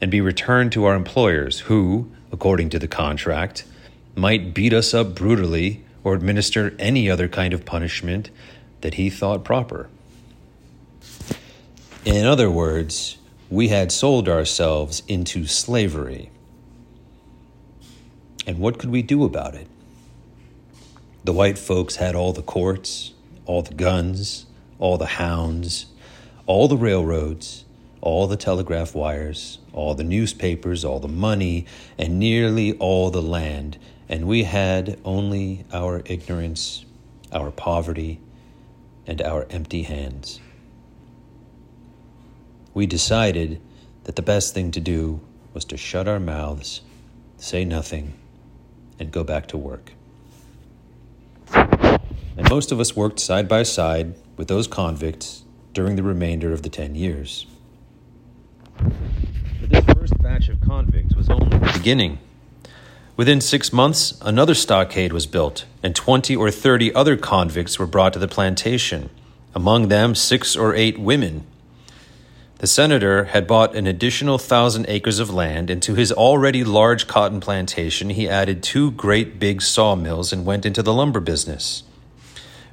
and 0.00 0.10
be 0.10 0.20
returned 0.20 0.72
to 0.72 0.84
our 0.84 0.94
employers, 0.94 1.60
who, 1.60 2.10
according 2.32 2.70
to 2.70 2.78
the 2.78 2.88
contract, 2.88 3.64
might 4.14 4.52
beat 4.54 4.72
us 4.72 4.92
up 4.92 5.14
brutally 5.14 5.84
or 6.02 6.14
administer 6.14 6.74
any 6.78 7.08
other 7.08 7.28
kind 7.28 7.54
of 7.54 7.64
punishment 7.64 8.30
that 8.80 8.94
he 8.94 9.08
thought 9.08 9.44
proper. 9.44 9.88
In 12.04 12.26
other 12.26 12.50
words, 12.50 13.18
we 13.48 13.68
had 13.68 13.92
sold 13.92 14.28
ourselves 14.28 15.02
into 15.06 15.46
slavery. 15.46 16.30
And 18.46 18.58
what 18.58 18.78
could 18.78 18.90
we 18.90 19.02
do 19.02 19.24
about 19.24 19.54
it? 19.54 19.68
The 21.24 21.32
white 21.32 21.58
folks 21.58 21.96
had 21.96 22.16
all 22.16 22.32
the 22.32 22.42
courts, 22.42 23.12
all 23.46 23.62
the 23.62 23.74
guns, 23.74 24.46
all 24.80 24.98
the 24.98 25.06
hounds, 25.06 25.86
all 26.46 26.66
the 26.66 26.76
railroads, 26.76 27.64
all 28.02 28.26
the 28.26 28.36
telegraph 28.36 28.94
wires, 28.94 29.58
all 29.72 29.94
the 29.94 30.04
newspapers, 30.04 30.84
all 30.84 30.98
the 30.98 31.08
money, 31.08 31.64
and 31.96 32.18
nearly 32.18 32.76
all 32.78 33.10
the 33.10 33.22
land, 33.22 33.78
and 34.08 34.26
we 34.26 34.42
had 34.42 34.98
only 35.04 35.64
our 35.72 36.02
ignorance, 36.04 36.84
our 37.32 37.52
poverty, 37.52 38.20
and 39.06 39.22
our 39.22 39.46
empty 39.50 39.84
hands. 39.84 40.40
We 42.74 42.86
decided 42.86 43.60
that 44.04 44.16
the 44.16 44.22
best 44.22 44.52
thing 44.52 44.72
to 44.72 44.80
do 44.80 45.20
was 45.54 45.64
to 45.66 45.76
shut 45.76 46.08
our 46.08 46.20
mouths, 46.20 46.80
say 47.36 47.64
nothing, 47.64 48.14
and 48.98 49.12
go 49.12 49.22
back 49.22 49.46
to 49.48 49.56
work. 49.56 49.92
And 51.54 52.48
most 52.48 52.72
of 52.72 52.80
us 52.80 52.96
worked 52.96 53.20
side 53.20 53.46
by 53.46 53.62
side 53.62 54.14
with 54.36 54.48
those 54.48 54.66
convicts 54.66 55.44
during 55.72 55.94
the 55.96 56.02
remainder 56.02 56.52
of 56.52 56.62
the 56.62 56.68
10 56.68 56.94
years. 56.96 57.46
But 59.60 59.70
this 59.70 59.84
first 59.94 60.22
batch 60.22 60.48
of 60.48 60.60
convicts 60.60 61.14
was 61.14 61.28
only 61.30 61.58
the 61.58 61.72
beginning. 61.72 62.18
Within 63.16 63.40
six 63.40 63.72
months, 63.72 64.18
another 64.22 64.54
stockade 64.54 65.12
was 65.12 65.26
built, 65.26 65.66
and 65.82 65.94
20 65.94 66.34
or 66.34 66.50
30 66.50 66.94
other 66.94 67.16
convicts 67.16 67.78
were 67.78 67.86
brought 67.86 68.12
to 68.14 68.18
the 68.18 68.28
plantation, 68.28 69.10
among 69.54 69.88
them 69.88 70.14
six 70.14 70.56
or 70.56 70.74
eight 70.74 70.98
women. 70.98 71.46
The 72.58 72.66
senator 72.66 73.24
had 73.24 73.46
bought 73.46 73.74
an 73.74 73.86
additional 73.86 74.38
thousand 74.38 74.86
acres 74.88 75.18
of 75.18 75.30
land, 75.30 75.68
and 75.68 75.82
to 75.82 75.94
his 75.94 76.10
already 76.12 76.64
large 76.64 77.06
cotton 77.06 77.40
plantation, 77.40 78.10
he 78.10 78.28
added 78.28 78.62
two 78.62 78.92
great 78.92 79.38
big 79.38 79.62
sawmills 79.62 80.32
and 80.32 80.46
went 80.46 80.64
into 80.64 80.82
the 80.82 80.92
lumber 80.92 81.20
business. 81.20 81.82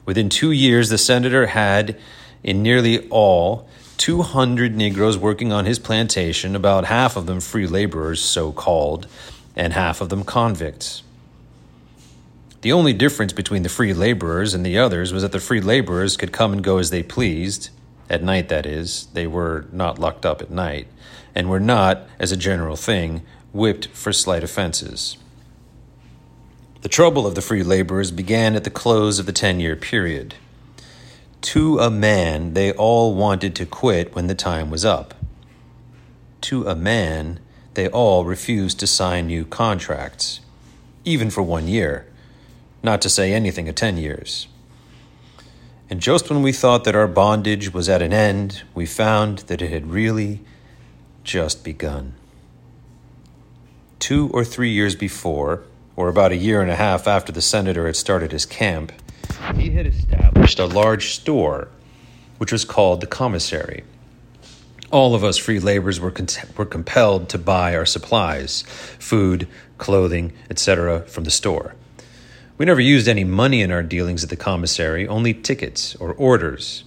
Within 0.06 0.30
two 0.30 0.52
years, 0.52 0.90
the 0.90 0.98
senator 0.98 1.48
had, 1.48 1.96
in 2.44 2.64
nearly 2.64 3.08
all, 3.10 3.69
200 4.00 4.76
Negroes 4.76 5.18
working 5.18 5.52
on 5.52 5.66
his 5.66 5.78
plantation, 5.78 6.56
about 6.56 6.86
half 6.86 7.18
of 7.18 7.26
them 7.26 7.42
free 7.42 7.68
laborers, 7.68 8.22
so 8.22 8.52
called, 8.52 9.08
and 9.56 9.74
half 9.74 10.00
of 10.00 10.08
them 10.08 10.24
convicts. 10.24 11.04
The 12.62 12.72
only 12.72 12.94
difference 12.94 13.34
between 13.34 13.64
the 13.64 13.70
free 13.70 13.94
laborers 13.94 14.54
and 14.54 14.66
the 14.66 14.78
others 14.78 15.14
was 15.14 15.22
that 15.22 15.34
the 15.34 15.40
free 15.40 15.62
laborers 15.62 16.18
could 16.18 16.32
come 16.32 16.54
and 16.54 16.64
go 16.64 16.78
as 16.78 16.90
they 16.90 17.04
pleased, 17.04 17.70
at 18.10 18.24
night, 18.24 18.50
that 18.50 18.66
is. 18.66 19.08
They 19.14 19.28
were 19.28 19.66
not 19.72 20.00
locked 20.00 20.26
up 20.26 20.42
at 20.42 20.50
night, 20.50 20.88
and 21.36 21.50
were 21.50 21.60
not, 21.60 22.08
as 22.20 22.32
a 22.32 22.38
general 22.38 22.78
thing, 22.78 23.22
whipped 23.52 23.88
for 23.88 24.14
slight 24.14 24.44
offenses. 24.44 25.18
The 26.82 26.90
trouble 26.90 27.28
of 27.28 27.36
the 27.36 27.42
free 27.42 27.64
laborers 27.64 28.12
began 28.12 28.56
at 28.56 28.64
the 28.64 28.70
close 28.70 29.20
of 29.20 29.26
the 29.26 29.34
ten 29.34 29.60
year 29.60 29.76
period. 29.76 30.36
To 31.42 31.80
a 31.80 31.90
man, 31.90 32.54
they 32.54 32.74
all 32.74 33.16
wanted 33.16 33.56
to 33.56 33.66
quit 33.66 34.14
when 34.14 34.28
the 34.28 34.36
time 34.36 34.70
was 34.70 34.84
up. 34.84 35.14
To 36.42 36.68
a 36.68 36.76
man, 36.76 37.40
they 37.76 37.88
all 37.88 38.26
refused 38.26 38.80
to 38.80 38.88
sign 38.88 39.28
new 39.28 39.46
contracts, 39.46 40.42
even 41.06 41.30
for 41.30 41.42
one 41.42 41.68
year, 41.68 42.08
not 42.84 43.02
to 43.02 43.10
say 43.10 43.34
anything 43.34 43.70
of 43.70 43.76
ten 43.76 43.98
years. 43.98 44.48
And 45.90 46.02
just 46.02 46.30
when 46.30 46.44
we 46.44 46.52
thought 46.52 46.84
that 46.84 46.96
our 46.96 47.08
bondage 47.08 47.74
was 47.74 47.90
at 47.90 48.02
an 48.02 48.14
end, 48.14 48.64
we 48.76 48.86
found 48.86 49.40
that 49.40 49.62
it 49.62 49.72
had 49.72 49.90
really 49.90 50.42
just 51.24 51.64
begun. 51.64 52.14
Two 53.98 54.30
or 54.34 54.44
three 54.44 54.72
years 54.72 54.96
before, 54.96 55.64
or 55.96 56.10
about 56.10 56.32
a 56.32 56.38
year 56.38 56.62
and 56.62 56.70
a 56.70 56.76
half 56.76 57.08
after 57.08 57.32
the 57.32 57.42
senator 57.42 57.86
had 57.86 57.96
started 57.96 58.32
his 58.32 58.46
camp, 58.46 58.92
he 59.56 59.72
had 59.72 59.94
established 60.50 60.74
a 60.74 60.80
large 60.80 61.14
store, 61.14 61.68
which 62.40 62.52
was 62.52 62.66
called 62.66 63.02
the 63.02 63.08
commissary. 63.08 63.84
All 64.92 65.14
of 65.14 65.24
us 65.24 65.38
free 65.38 65.60
laborers 65.60 66.00
were, 66.00 66.10
con- 66.10 66.28
were 66.58 66.66
compelled 66.66 67.30
to 67.30 67.38
buy 67.38 67.76
our 67.76 67.86
supplies, 67.86 68.64
food, 68.98 69.48
clothing, 69.78 70.34
etc., 70.50 71.02
from 71.02 71.24
the 71.24 71.32
store. 71.32 71.76
We 72.58 72.66
never 72.66 72.82
used 72.82 73.08
any 73.08 73.24
money 73.24 73.62
in 73.62 73.72
our 73.72 73.84
dealings 73.84 74.24
at 74.24 74.32
the 74.32 74.36
commissary, 74.36 75.08
only 75.08 75.36
tickets 75.36 75.96
or 75.98 76.14
orders, 76.14 76.84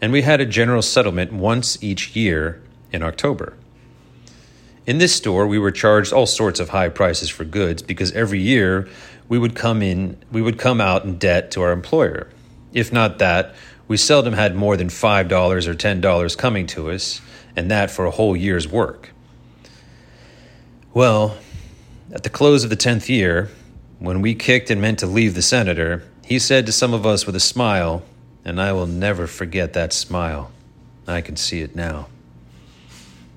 and 0.00 0.12
we 0.12 0.22
had 0.22 0.40
a 0.40 0.46
general 0.46 0.82
settlement 0.82 1.32
once 1.32 1.82
each 1.82 2.14
year 2.14 2.62
in 2.92 3.02
October. 3.02 3.54
In 4.86 4.98
this 4.98 5.14
store, 5.14 5.48
we 5.48 5.58
were 5.58 5.72
charged 5.72 6.12
all 6.12 6.26
sorts 6.26 6.60
of 6.60 6.68
high 6.68 6.88
prices 6.88 7.28
for 7.28 7.44
goods 7.44 7.82
because 7.82 8.12
every 8.12 8.40
year 8.40 8.88
we 9.28 9.38
would 9.38 9.56
come 9.56 9.82
in, 9.82 10.16
we 10.30 10.40
would 10.40 10.58
come 10.58 10.80
out 10.80 11.04
in 11.04 11.18
debt 11.18 11.50
to 11.50 11.62
our 11.62 11.72
employer. 11.72 12.28
If 12.72 12.92
not 12.92 13.18
that, 13.18 13.54
we 13.88 13.96
seldom 13.96 14.34
had 14.34 14.54
more 14.54 14.76
than 14.76 14.88
$5 14.88 15.66
or 15.66 15.74
$10 15.74 16.38
coming 16.38 16.66
to 16.68 16.90
us, 16.90 17.20
and 17.56 17.70
that 17.70 17.90
for 17.90 18.04
a 18.04 18.10
whole 18.10 18.36
year's 18.36 18.68
work. 18.68 19.10
Well, 20.94 21.36
at 22.12 22.22
the 22.22 22.30
close 22.30 22.64
of 22.64 22.70
the 22.70 22.76
10th 22.76 23.08
year, 23.08 23.50
when 23.98 24.20
we 24.22 24.34
kicked 24.34 24.70
and 24.70 24.80
meant 24.80 25.00
to 25.00 25.06
leave 25.06 25.34
the 25.34 25.42
senator, 25.42 26.04
he 26.24 26.38
said 26.38 26.66
to 26.66 26.72
some 26.72 26.94
of 26.94 27.04
us 27.04 27.26
with 27.26 27.36
a 27.36 27.40
smile, 27.40 28.02
and 28.44 28.60
I 28.60 28.72
will 28.72 28.86
never 28.86 29.26
forget 29.26 29.72
that 29.72 29.92
smile. 29.92 30.50
I 31.06 31.20
can 31.20 31.36
see 31.36 31.60
it 31.60 31.74
now. 31.74 32.08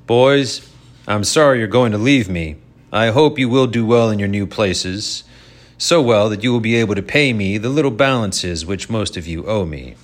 Boys, 0.05 0.69
I'm 1.07 1.23
sorry 1.23 1.59
you're 1.59 1.67
going 1.67 1.91
to 1.93 1.97
leave 1.97 2.29
me. 2.29 2.57
I 2.91 3.07
hope 3.07 3.39
you 3.39 3.49
will 3.49 3.67
do 3.67 3.85
well 3.85 4.11
in 4.11 4.19
your 4.19 4.27
new 4.27 4.45
places, 4.45 5.23
so 5.83 6.01
well 6.01 6.29
that 6.29 6.41
you 6.41 6.53
will 6.53 6.61
be 6.61 6.77
able 6.77 6.95
to 6.95 7.01
pay 7.01 7.33
me 7.33 7.57
the 7.57 7.67
little 7.67 7.91
balances 7.91 8.65
which 8.65 8.89
most 8.89 9.17
of 9.17 9.27
you 9.27 9.45
owe 9.45 9.65
me. 9.65 9.95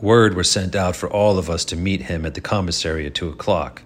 Word 0.00 0.34
was 0.34 0.50
sent 0.50 0.74
out 0.74 0.96
for 0.96 1.08
all 1.08 1.38
of 1.38 1.48
us 1.48 1.64
to 1.66 1.76
meet 1.76 2.02
him 2.02 2.26
at 2.26 2.34
the 2.34 2.40
commissary 2.40 3.06
at 3.06 3.14
two 3.14 3.28
o'clock. 3.28 3.82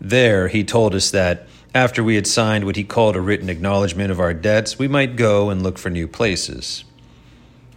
There, 0.00 0.48
he 0.48 0.64
told 0.64 0.94
us 0.94 1.10
that 1.10 1.46
after 1.74 2.02
we 2.02 2.14
had 2.14 2.26
signed 2.26 2.64
what 2.64 2.76
he 2.76 2.84
called 2.84 3.16
a 3.16 3.20
written 3.20 3.50
acknowledgement 3.50 4.10
of 4.10 4.18
our 4.18 4.32
debts, 4.32 4.78
we 4.78 4.88
might 4.88 5.14
go 5.14 5.50
and 5.50 5.62
look 5.62 5.76
for 5.76 5.90
new 5.90 6.08
places. 6.08 6.84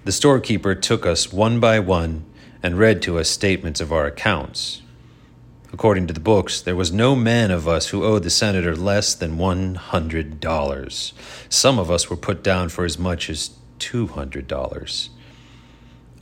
The 0.06 0.14
storekeeper 0.14 0.74
took 0.74 1.06
us 1.06 1.34
one 1.34 1.60
by 1.60 1.80
one 1.82 2.24
and 2.64 2.80
read 2.80 3.02
to 3.02 3.20
us 3.20 3.30
statements 3.30 3.82
of 3.82 3.92
our 3.92 4.06
accounts. 4.06 4.82
According 5.74 6.08
to 6.08 6.14
the 6.14 6.22
books, 6.22 6.62
there 6.62 6.76
was 6.76 6.94
no 6.94 7.16
man 7.16 7.52
of 7.52 7.68
us 7.68 7.90
who 7.90 8.04
owed 8.04 8.24
the 8.24 8.30
senator 8.30 8.76
less 8.76 9.14
than 9.14 9.38
$100. 9.38 11.14
Some 11.50 11.78
of 11.78 11.92
us 11.92 12.10
were 12.10 12.16
put 12.16 12.42
down 12.42 12.70
for 12.70 12.86
as 12.86 12.98
much 12.98 13.30
as 13.30 13.52
$200. 13.80 15.10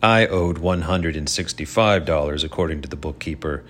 I 0.02 0.26
owed 0.28 0.58
$165, 0.58 2.44
according 2.44 2.82
to 2.82 2.90
the 2.90 2.96
bookkeeper. 2.96 3.64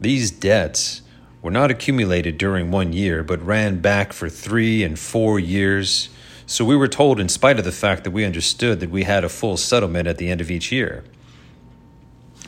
These 0.00 0.30
debts 0.30 1.02
were 1.42 1.50
not 1.50 1.70
accumulated 1.70 2.38
during 2.38 2.70
one 2.70 2.92
year, 2.92 3.22
but 3.24 3.44
ran 3.44 3.80
back 3.80 4.12
for 4.12 4.28
three 4.28 4.84
and 4.84 4.98
four 4.98 5.40
years. 5.40 6.08
So 6.46 6.64
we 6.64 6.76
were 6.76 6.88
told, 6.88 7.18
in 7.20 7.28
spite 7.28 7.58
of 7.58 7.64
the 7.64 7.72
fact 7.72 8.04
that 8.04 8.12
we 8.12 8.24
understood 8.24 8.80
that 8.80 8.90
we 8.90 9.02
had 9.02 9.24
a 9.24 9.28
full 9.28 9.56
settlement 9.56 10.06
at 10.06 10.18
the 10.18 10.30
end 10.30 10.40
of 10.40 10.50
each 10.50 10.70
year. 10.70 11.04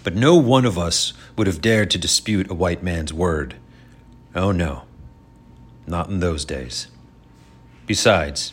But 0.02 0.14
no 0.14 0.36
one 0.36 0.64
of 0.64 0.78
us 0.78 1.12
would 1.36 1.46
have 1.46 1.60
dared 1.60 1.90
to 1.90 1.98
dispute 1.98 2.50
a 2.50 2.54
white 2.54 2.82
man's 2.82 3.12
word. 3.12 3.56
Oh 4.34 4.52
no, 4.52 4.82
not 5.86 6.08
in 6.08 6.20
those 6.20 6.44
days. 6.44 6.88
Besides, 7.86 8.52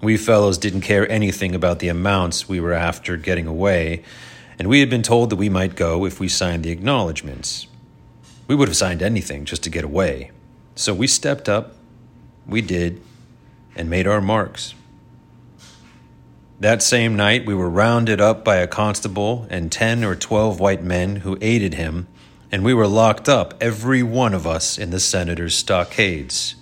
we 0.00 0.16
fellows 0.16 0.58
didn't 0.58 0.82
care 0.82 1.10
anything 1.10 1.54
about 1.54 1.78
the 1.78 1.88
amounts 1.88 2.48
we 2.48 2.60
were 2.60 2.72
after 2.72 3.16
getting 3.16 3.46
away, 3.46 4.02
and 4.58 4.68
we 4.68 4.80
had 4.80 4.90
been 4.90 5.02
told 5.02 5.30
that 5.30 5.36
we 5.36 5.48
might 5.48 5.74
go 5.74 6.04
if 6.04 6.20
we 6.20 6.28
signed 6.28 6.64
the 6.64 6.70
acknowledgments. 6.70 7.66
We 8.48 8.54
would 8.54 8.68
have 8.68 8.76
signed 8.76 9.02
anything 9.02 9.44
just 9.44 9.62
to 9.64 9.70
get 9.70 9.84
away. 9.84 10.30
So 10.74 10.94
we 10.94 11.06
stepped 11.06 11.48
up, 11.48 11.74
we 12.46 12.60
did, 12.60 13.02
and 13.74 13.90
made 13.90 14.06
our 14.06 14.20
marks. 14.20 14.74
That 16.58 16.82
same 16.82 17.16
night, 17.16 17.44
we 17.44 17.54
were 17.54 17.68
rounded 17.68 18.18
up 18.18 18.42
by 18.42 18.56
a 18.56 18.66
constable 18.66 19.46
and 19.50 19.70
10 19.70 20.02
or 20.02 20.16
12 20.16 20.58
white 20.58 20.82
men 20.82 21.16
who 21.16 21.36
aided 21.42 21.74
him, 21.74 22.06
and 22.50 22.64
we 22.64 22.72
were 22.72 22.86
locked 22.86 23.28
up, 23.28 23.52
every 23.60 24.02
one 24.02 24.32
of 24.32 24.46
us, 24.46 24.78
in 24.78 24.88
the 24.88 24.98
senator's 24.98 25.54
stockades. 25.54 26.54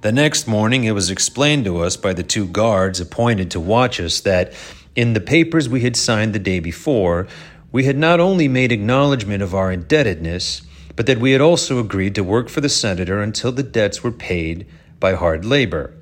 The 0.00 0.12
next 0.12 0.48
morning, 0.48 0.84
it 0.84 0.92
was 0.92 1.10
explained 1.10 1.66
to 1.66 1.80
us 1.82 1.94
by 1.98 2.14
the 2.14 2.22
two 2.22 2.46
guards 2.46 3.00
appointed 3.00 3.50
to 3.50 3.60
watch 3.60 4.00
us 4.00 4.18
that 4.20 4.54
in 4.96 5.12
the 5.12 5.20
papers 5.20 5.68
we 5.68 5.82
had 5.82 5.94
signed 5.94 6.34
the 6.34 6.38
day 6.38 6.58
before, 6.58 7.28
we 7.70 7.84
had 7.84 7.98
not 7.98 8.18
only 8.18 8.48
made 8.48 8.72
acknowledgement 8.72 9.42
of 9.42 9.54
our 9.54 9.70
indebtedness, 9.70 10.62
but 10.96 11.04
that 11.04 11.18
we 11.18 11.32
had 11.32 11.42
also 11.42 11.78
agreed 11.78 12.14
to 12.14 12.24
work 12.24 12.48
for 12.48 12.62
the 12.62 12.68
senator 12.70 13.20
until 13.20 13.52
the 13.52 13.62
debts 13.62 14.02
were 14.02 14.10
paid 14.10 14.66
by 14.98 15.12
hard 15.12 15.44
labor 15.44 15.92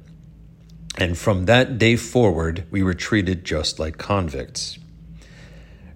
and 0.96 1.16
from 1.16 1.46
that 1.46 1.78
day 1.78 1.96
forward, 1.96 2.64
we 2.70 2.82
were 2.82 2.94
treated 2.94 3.44
just 3.44 3.78
like 3.78 3.98
convicts. 3.98 4.78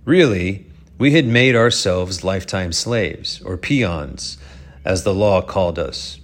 Really, 0.04 0.66
We 0.96 1.10
had 1.10 1.26
made 1.26 1.56
ourselves 1.56 2.22
lifetime 2.22 2.72
slaves, 2.72 3.42
or 3.42 3.56
peons, 3.56 4.38
as 4.84 5.02
the 5.02 5.14
law 5.14 5.42
called 5.42 5.76
us. 5.78 6.20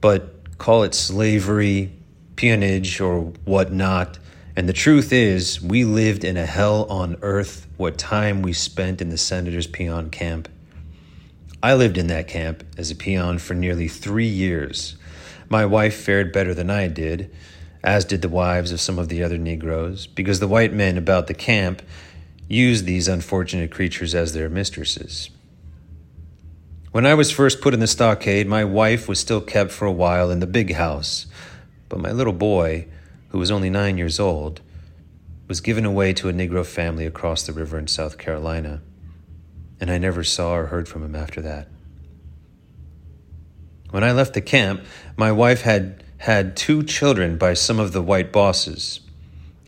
But 0.00 0.58
call 0.58 0.82
it 0.82 0.94
slavery, 0.94 1.92
peonage, 2.34 3.00
or 3.00 3.32
what 3.44 3.72
not, 3.72 4.18
and 4.56 4.68
the 4.68 4.72
truth 4.72 5.12
is, 5.12 5.62
we 5.62 5.84
lived 5.84 6.24
in 6.24 6.36
a 6.36 6.44
hell 6.44 6.84
on 6.90 7.16
earth 7.22 7.66
what 7.76 7.96
time 7.96 8.42
we 8.42 8.52
spent 8.52 9.00
in 9.00 9.08
the 9.08 9.16
senator's 9.16 9.66
peon 9.66 10.10
camp. 10.10 10.48
I 11.62 11.74
lived 11.74 11.96
in 11.96 12.08
that 12.08 12.28
camp 12.28 12.64
as 12.76 12.90
a 12.90 12.96
peon 12.96 13.38
for 13.38 13.54
nearly 13.54 13.88
three 13.88 14.26
years. 14.26 14.96
My 15.48 15.64
wife 15.64 15.94
fared 15.94 16.32
better 16.32 16.54
than 16.54 16.70
I 16.70 16.88
did, 16.88 17.30
as 17.84 18.04
did 18.04 18.22
the 18.22 18.28
wives 18.28 18.72
of 18.72 18.80
some 18.80 18.98
of 18.98 19.08
the 19.08 19.22
other 19.22 19.38
Negroes, 19.38 20.06
because 20.06 20.40
the 20.40 20.48
white 20.48 20.72
men 20.72 20.96
about 20.96 21.26
the 21.26 21.34
camp 21.34 21.82
used 22.48 22.84
these 22.84 23.08
unfortunate 23.08 23.70
creatures 23.70 24.14
as 24.14 24.32
their 24.32 24.48
mistresses. 24.48 25.30
When 26.92 27.06
I 27.06 27.14
was 27.14 27.30
first 27.30 27.60
put 27.60 27.74
in 27.74 27.80
the 27.80 27.86
stockade, 27.86 28.46
my 28.46 28.64
wife 28.64 29.08
was 29.08 29.18
still 29.18 29.40
kept 29.40 29.70
for 29.70 29.86
a 29.86 29.92
while 29.92 30.30
in 30.30 30.40
the 30.40 30.46
big 30.46 30.74
house, 30.74 31.26
but 31.88 31.98
my 31.98 32.12
little 32.12 32.34
boy, 32.34 32.86
who 33.30 33.38
was 33.38 33.50
only 33.50 33.70
nine 33.70 33.96
years 33.96 34.20
old, 34.20 34.60
was 35.48 35.60
given 35.60 35.84
away 35.84 36.12
to 36.12 36.28
a 36.28 36.32
Negro 36.32 36.64
family 36.64 37.06
across 37.06 37.42
the 37.42 37.52
river 37.52 37.78
in 37.78 37.86
South 37.86 38.18
Carolina, 38.18 38.82
and 39.80 39.90
I 39.90 39.98
never 39.98 40.22
saw 40.22 40.54
or 40.54 40.66
heard 40.66 40.88
from 40.88 41.02
him 41.02 41.16
after 41.16 41.40
that. 41.40 41.68
When 43.90 44.04
I 44.04 44.12
left 44.12 44.34
the 44.34 44.40
camp, 44.40 44.84
my 45.16 45.32
wife 45.32 45.62
had 45.62 46.02
had 46.22 46.56
two 46.56 46.84
children 46.84 47.36
by 47.36 47.52
some 47.52 47.80
of 47.80 47.92
the 47.92 48.00
white 48.00 48.30
bosses, 48.30 49.00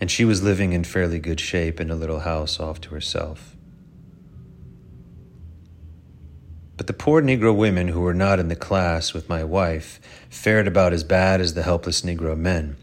and 0.00 0.08
she 0.08 0.24
was 0.24 0.40
living 0.40 0.72
in 0.72 0.84
fairly 0.84 1.18
good 1.18 1.40
shape 1.40 1.80
in 1.80 1.90
a 1.90 1.96
little 1.96 2.20
house 2.20 2.60
off 2.60 2.80
to 2.80 2.90
herself. 2.90 3.56
But 6.76 6.86
the 6.86 6.92
poor 6.92 7.20
Negro 7.20 7.52
women 7.56 7.88
who 7.88 8.00
were 8.00 8.14
not 8.14 8.38
in 8.38 8.46
the 8.46 8.54
class 8.54 9.12
with 9.12 9.28
my 9.28 9.42
wife 9.42 9.98
fared 10.30 10.68
about 10.68 10.92
as 10.92 11.02
bad 11.02 11.40
as 11.40 11.54
the 11.54 11.64
helpless 11.64 12.02
Negro 12.02 12.38
men. 12.38 12.76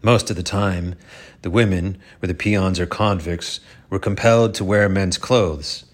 Most 0.00 0.30
of 0.30 0.36
the 0.36 0.42
time, 0.42 0.94
the 1.42 1.50
women, 1.50 1.98
whether 2.20 2.32
peons 2.32 2.80
or 2.80 2.86
convicts, 2.86 3.60
were 3.90 3.98
compelled 3.98 4.54
to 4.54 4.64
wear 4.64 4.88
men's 4.88 5.18
clothes. 5.18 5.84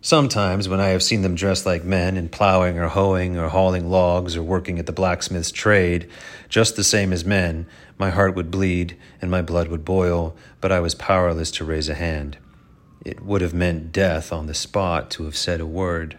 Sometimes, 0.00 0.68
when 0.68 0.78
I 0.78 0.88
have 0.88 1.02
seen 1.02 1.22
them 1.22 1.34
dressed 1.34 1.66
like 1.66 1.82
men 1.82 2.16
and 2.16 2.30
plowing 2.30 2.78
or 2.78 2.88
hoeing 2.88 3.36
or 3.36 3.48
hauling 3.48 3.90
logs 3.90 4.36
or 4.36 4.42
working 4.44 4.78
at 4.78 4.86
the 4.86 4.92
blacksmith's 4.92 5.50
trade, 5.50 6.08
just 6.48 6.76
the 6.76 6.84
same 6.84 7.12
as 7.12 7.24
men, 7.24 7.66
my 7.98 8.10
heart 8.10 8.36
would 8.36 8.50
bleed 8.50 8.96
and 9.20 9.28
my 9.28 9.42
blood 9.42 9.68
would 9.68 9.84
boil, 9.84 10.36
but 10.60 10.70
I 10.70 10.78
was 10.78 10.94
powerless 10.94 11.50
to 11.52 11.64
raise 11.64 11.88
a 11.88 11.94
hand. 11.94 12.38
It 13.04 13.24
would 13.24 13.40
have 13.40 13.54
meant 13.54 13.90
death 13.90 14.32
on 14.32 14.46
the 14.46 14.54
spot 14.54 15.10
to 15.12 15.24
have 15.24 15.36
said 15.36 15.60
a 15.60 15.66
word. 15.66 16.16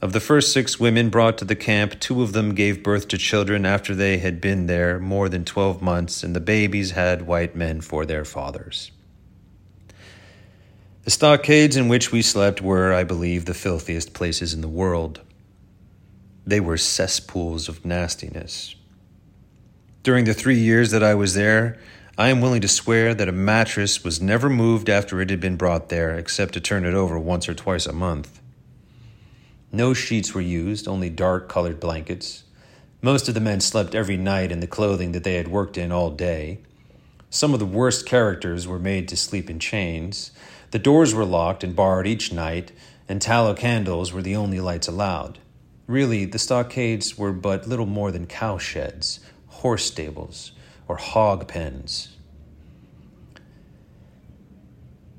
Of 0.00 0.14
the 0.14 0.20
first 0.20 0.54
six 0.54 0.80
women 0.80 1.10
brought 1.10 1.36
to 1.38 1.44
the 1.44 1.54
camp, 1.54 2.00
two 2.00 2.22
of 2.22 2.32
them 2.32 2.54
gave 2.54 2.82
birth 2.82 3.08
to 3.08 3.18
children 3.18 3.66
after 3.66 3.94
they 3.94 4.18
had 4.18 4.40
been 4.40 4.66
there 4.66 4.98
more 4.98 5.28
than 5.28 5.44
12 5.44 5.82
months, 5.82 6.24
and 6.24 6.34
the 6.34 6.40
babies 6.40 6.92
had 6.92 7.26
white 7.26 7.54
men 7.54 7.82
for 7.82 8.06
their 8.06 8.24
fathers. 8.24 8.90
The 11.04 11.10
stockades 11.10 11.76
in 11.76 11.88
which 11.88 12.12
we 12.12 12.22
slept 12.22 12.60
were, 12.60 12.92
I 12.92 13.02
believe, 13.02 13.44
the 13.44 13.54
filthiest 13.54 14.12
places 14.12 14.54
in 14.54 14.60
the 14.60 14.68
world. 14.68 15.20
They 16.46 16.60
were 16.60 16.76
cesspools 16.76 17.68
of 17.68 17.84
nastiness. 17.84 18.76
During 20.04 20.26
the 20.26 20.34
three 20.34 20.58
years 20.58 20.92
that 20.92 21.02
I 21.02 21.14
was 21.14 21.34
there, 21.34 21.78
I 22.16 22.28
am 22.28 22.40
willing 22.40 22.60
to 22.60 22.68
swear 22.68 23.14
that 23.14 23.28
a 23.28 23.32
mattress 23.32 24.04
was 24.04 24.22
never 24.22 24.48
moved 24.48 24.88
after 24.88 25.20
it 25.20 25.30
had 25.30 25.40
been 25.40 25.56
brought 25.56 25.88
there, 25.88 26.16
except 26.16 26.54
to 26.54 26.60
turn 26.60 26.84
it 26.84 26.94
over 26.94 27.18
once 27.18 27.48
or 27.48 27.54
twice 27.54 27.86
a 27.86 27.92
month. 27.92 28.40
No 29.72 29.94
sheets 29.94 30.34
were 30.34 30.40
used, 30.40 30.86
only 30.86 31.10
dark 31.10 31.48
colored 31.48 31.80
blankets. 31.80 32.44
Most 33.00 33.26
of 33.26 33.34
the 33.34 33.40
men 33.40 33.60
slept 33.60 33.96
every 33.96 34.16
night 34.16 34.52
in 34.52 34.60
the 34.60 34.66
clothing 34.68 35.12
that 35.12 35.24
they 35.24 35.34
had 35.34 35.48
worked 35.48 35.76
in 35.76 35.90
all 35.90 36.10
day. 36.10 36.60
Some 37.30 37.54
of 37.54 37.60
the 37.60 37.66
worst 37.66 38.06
characters 38.06 38.68
were 38.68 38.78
made 38.78 39.08
to 39.08 39.16
sleep 39.16 39.48
in 39.48 39.58
chains. 39.58 40.30
The 40.72 40.78
doors 40.78 41.14
were 41.14 41.26
locked 41.26 41.62
and 41.62 41.76
barred 41.76 42.06
each 42.06 42.32
night, 42.32 42.72
and 43.06 43.20
tallow 43.20 43.52
candles 43.52 44.10
were 44.10 44.22
the 44.22 44.36
only 44.36 44.58
lights 44.58 44.88
allowed. 44.88 45.38
Really, 45.86 46.24
the 46.24 46.38
stockades 46.38 47.18
were 47.18 47.32
but 47.32 47.68
little 47.68 47.84
more 47.84 48.10
than 48.10 48.26
cow 48.26 48.56
sheds, 48.56 49.20
horse 49.48 49.84
stables, 49.84 50.52
or 50.88 50.96
hog 50.96 51.46
pens. 51.46 52.16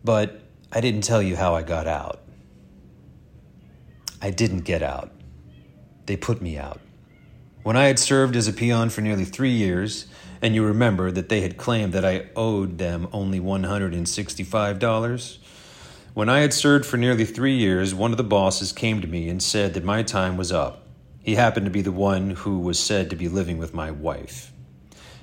But 0.04 0.42
I 0.72 0.82
didn't 0.82 1.04
tell 1.04 1.22
you 1.22 1.36
how 1.36 1.54
I 1.54 1.62
got 1.62 1.86
out. 1.86 2.22
I 4.24 4.32
didn't 4.32 4.62
get 4.62 4.82
out. 4.82 5.12
They 6.08 6.18
put 6.18 6.42
me 6.42 6.58
out. 6.58 6.82
When 7.64 7.76
I 7.78 7.86
had 7.86 7.98
served 7.98 8.36
as 8.36 8.48
a 8.48 8.54
peon 8.54 8.90
for 8.90 9.02
nearly 9.02 9.26
three 9.26 9.52
years, 9.52 10.06
and 10.42 10.54
you 10.54 10.66
remember 10.66 11.10
that 11.12 11.30
they 11.30 11.40
had 11.42 11.58
claimed 11.58 11.94
that 11.94 12.04
I 12.04 12.28
owed 12.36 12.78
them 12.78 13.08
only 13.14 13.40
$165, 13.40 15.38
when 16.14 16.30
I 16.30 16.42
had 16.42 16.54
served 16.54 16.86
for 16.86 16.98
nearly 16.98 17.26
three 17.26 17.56
years, 17.56 17.96
one 17.96 18.12
of 18.12 18.18
the 18.18 18.24
bosses 18.24 18.72
came 18.74 19.00
to 19.02 19.08
me 19.08 19.30
and 19.30 19.42
said 19.42 19.74
that 19.74 19.84
my 19.84 20.04
time 20.04 20.36
was 20.36 20.52
up. 20.52 20.86
He 21.24 21.36
happened 21.36 21.66
to 21.66 21.72
be 21.72 21.82
the 21.82 21.92
one 21.92 22.32
who 22.32 22.60
was 22.60 22.78
said 22.78 23.10
to 23.10 23.16
be 23.16 23.30
living 23.30 23.58
with 23.58 23.74
my 23.74 23.90
wife. 23.90 24.52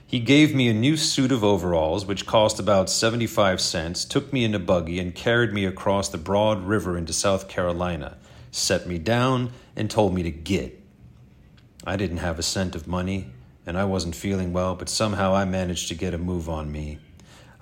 He 0.07 0.19
gave 0.19 0.55
me 0.55 0.69
a 0.69 0.75
new 0.75 0.97
suit 0.97 1.31
of 1.31 1.45
overalls, 1.45 2.07
which 2.07 2.27
cost 2.27 2.59
about 2.59 2.91
75 2.91 3.61
cents, 3.61 4.05
took 4.05 4.33
me 4.33 4.45
in 4.45 4.55
a 4.55 4.59
buggy, 4.59 4.99
and 4.99 5.15
carried 5.15 5.53
me 5.53 5.65
across 5.67 6.09
the 6.09 6.19
broad 6.19 6.65
river 6.65 6.97
into 6.97 7.13
South 7.13 7.49
Carolina 7.49 8.17
set 8.51 8.87
me 8.87 8.99
down, 8.99 9.53
and 9.77 9.91
told 9.91 10.15
me 10.15 10.23
to 10.23 10.31
get. 10.31 10.80
I 11.85 11.97
didn't 11.97 12.19
have 12.19 12.39
a 12.39 12.43
cent 12.43 12.75
of 12.75 12.87
money, 12.87 13.31
and 13.65 13.79
I 13.79 13.85
wasn't 13.85 14.15
feeling 14.15 14.53
well, 14.53 14.75
but 14.75 14.91
somehow 14.91 15.35
I 15.35 15.47
managed 15.47 15.89
to 15.89 15.95
get 15.95 16.13
a 16.13 16.19
move 16.19 16.49
on 16.49 16.71
me. 16.71 16.99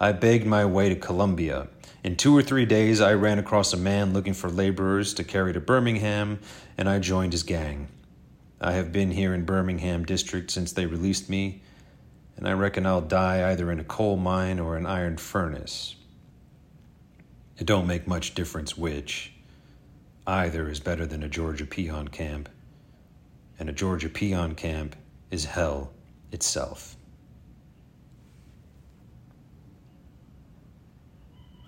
I 0.00 0.11
begged 0.11 0.46
my 0.46 0.64
way 0.64 0.88
to 0.88 0.96
Columbia. 0.96 1.68
In 2.02 2.16
two 2.16 2.37
or 2.37 2.42
three 2.42 2.66
days, 2.66 3.00
I 3.00 3.14
ran 3.14 3.38
across 3.38 3.72
a 3.72 3.76
man 3.76 4.12
looking 4.12 4.35
for 4.35 4.50
laborers 4.50 5.14
to 5.14 5.24
carry 5.24 5.52
to 5.52 5.61
Birmingham, 5.61 6.40
and 6.76 6.88
I 6.88 6.98
joined 6.98 7.33
his 7.33 7.44
gang. 7.44 7.88
I 8.61 8.72
have 8.72 8.92
been 8.92 9.12
here 9.12 9.35
in 9.35 9.44
Birmingham 9.44 10.04
district 10.04 10.50
since 10.50 10.72
they 10.72 10.87
released 10.87 11.28
me, 11.28 11.62
and 12.37 12.48
I 12.48 12.52
reckon 12.52 12.87
I'll 12.87 13.00
die 13.00 13.50
either 13.50 13.70
in 13.70 13.78
a 13.78 13.85
coal 13.85 14.16
mine 14.16 14.59
or 14.59 14.76
an 14.76 14.87
iron 14.87 15.16
furnace. 15.16 15.94
It 17.57 17.66
don't 17.66 17.87
make 17.87 18.09
much 18.09 18.35
difference 18.35 18.76
which. 18.76 19.33
Either 20.26 20.68
is 20.68 20.81
better 20.81 21.07
than 21.07 21.22
a 21.22 21.28
Georgia 21.28 21.66
peon 21.66 22.09
camp, 22.09 22.48
and 23.59 23.68
a 23.68 23.73
Georgia 23.73 24.09
peon 24.09 24.55
camp 24.55 24.94
is 25.31 25.44
hell 25.44 25.92
itself. 26.33 26.97